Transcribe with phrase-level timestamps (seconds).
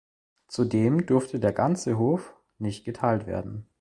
[0.47, 3.67] Zudem durfte der „ganze Hof“ nicht geteilt werden.